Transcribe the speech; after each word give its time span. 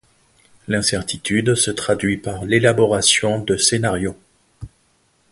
L'incertitude 0.67 1.53
se 1.53 1.69
traduit 1.69 2.17
par 2.17 2.43
l'élaboration 2.43 3.37
de 3.39 3.55
scénarios. 3.55 4.17